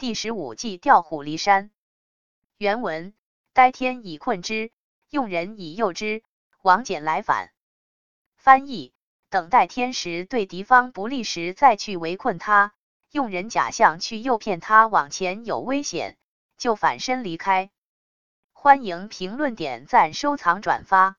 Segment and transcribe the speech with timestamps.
[0.00, 1.72] 第十五计调虎离山。
[2.56, 3.14] 原文：
[3.52, 4.70] 待天以困之，
[5.10, 6.22] 用人以诱之，
[6.62, 7.50] 王翦来反。
[8.36, 8.92] 翻译：
[9.28, 12.74] 等待天时对敌方不利时再去围困他，
[13.10, 16.16] 用人假象去诱骗他往前有危险，
[16.58, 17.72] 就反身离开。
[18.52, 21.17] 欢迎评论、点赞、收藏、转发。